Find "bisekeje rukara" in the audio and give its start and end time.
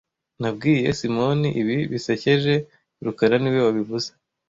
1.91-3.35